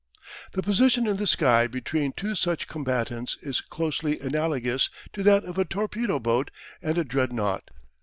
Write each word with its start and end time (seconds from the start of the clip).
The 0.53 0.63
position 0.63 1.05
in 1.05 1.17
the 1.17 1.27
sky 1.27 1.67
between 1.67 2.11
two 2.13 2.33
such 2.33 2.67
combatants 2.67 3.37
is 3.43 3.61
closely 3.61 4.19
analogous 4.19 4.89
to 5.13 5.21
that 5.21 5.43
of 5.43 5.59
a 5.59 5.63
torpedo 5.63 6.17
boat 6.17 6.49
and 6.81 6.97
a 6.97 7.03
Dreadnought. 7.03 7.69